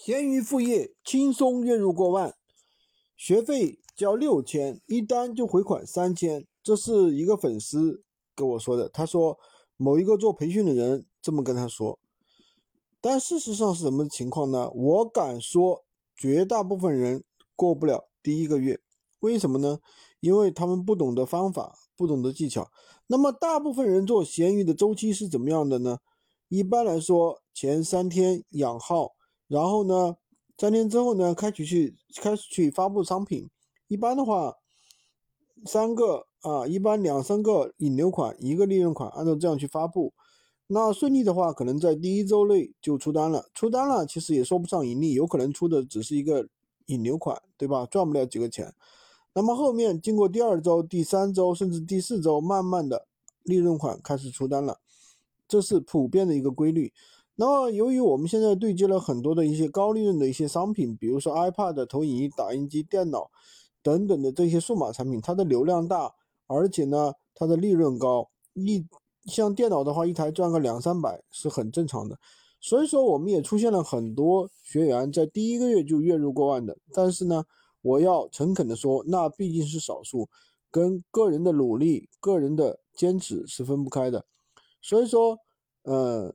[0.00, 2.32] 闲鱼副业轻松月入过万，
[3.16, 6.46] 学费交六千，一单就回款三千。
[6.62, 9.36] 这是一个粉丝跟我说的，他说
[9.76, 11.98] 某一个做培训的人这么跟他说，
[13.00, 14.70] 但事实上是什么情况呢？
[14.70, 15.84] 我敢说，
[16.16, 17.24] 绝大部分人
[17.56, 18.78] 过不了第一个月，
[19.18, 19.80] 为什么呢？
[20.20, 22.70] 因为他们不懂得方法，不懂得技巧。
[23.08, 25.98] 那么大部分人做闲鱼的周期是怎么样的呢？
[26.48, 29.17] 一般来说，前三天养号。
[29.48, 30.16] 然后呢，
[30.56, 33.48] 三天之后呢，开始去开始去发布商品。
[33.88, 34.58] 一般的话，
[35.64, 40.12] 三个啊，一般两三个引流款，一个利润款，按照这样去发布。
[40.66, 43.48] 那顺利的话，可能在第一周内就出单了。
[43.54, 46.46] 出单了，其实也说不上盈利，有可能出的只是一个
[46.86, 47.86] 引流款，对吧？
[47.86, 48.74] 赚不了几个钱。
[49.32, 53.06] 那么后面经过第二周、第三周，甚至第四周，慢慢的
[53.44, 54.78] 利润款开始出单了，
[55.48, 56.92] 这是普遍的一个规律。
[57.40, 63.30] 那么，由于我们现在对接了很多的一些高利润的一些商品，比如说 iPad、投影仪、打印机、电脑
[63.80, 66.12] 等等的这些数码产品，它的流量大，
[66.48, 68.28] 而且呢，它的利润高。
[68.54, 68.84] 一
[69.26, 72.18] 像电脑的话，一台赚个两三百是很正常的。
[72.60, 76.76] 所以说，我们也出现了很多学员在第一个月就月入过万的。
[76.92, 77.44] 但是呢，
[77.82, 80.28] 我要诚恳的说，那毕竟是少数，
[80.72, 84.24] 跟个人的努力、个人的坚持是分不开的。
[84.82, 85.38] 所以说，
[85.84, 86.34] 呃。